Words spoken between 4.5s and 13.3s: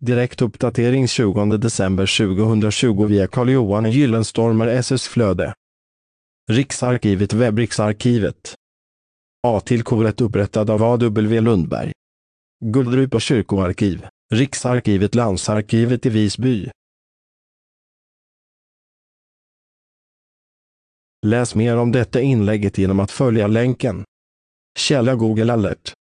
SS Flöde. Riksarkivet Webbriksarkivet. A-tillkoret upprättad av A.W. Lundberg. Guldrupa